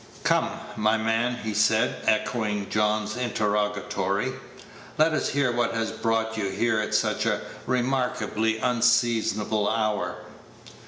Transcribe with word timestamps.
"Come, 0.23 0.49
my 0.75 0.97
man," 0.97 1.35
he 1.43 1.53
said, 1.53 1.97
echoing 2.07 2.71
John's 2.71 3.15
interrogatory, 3.15 4.33
"let 4.97 5.13
us 5.13 5.29
hear 5.29 5.51
what 5.51 5.75
has 5.75 5.91
brought 5.91 6.35
you 6.37 6.49
here 6.49 6.79
at 6.79 6.95
such 6.95 7.27
a 7.27 7.41
remarkably 7.67 8.57
unseasonable 8.57 9.69
hour." 9.69 10.15